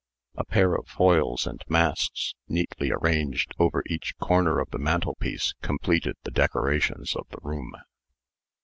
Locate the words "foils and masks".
0.87-2.33